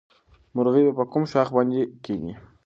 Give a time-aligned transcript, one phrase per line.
[0.55, 2.33] مرغۍ به په کوم ښاخ باندې کېني؟